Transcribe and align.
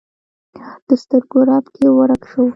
د 0.87 0.89
سترګو 1.03 1.39
رپ 1.49 1.65
کې 1.75 1.85
ورک 1.97 2.21
شو 2.31 2.43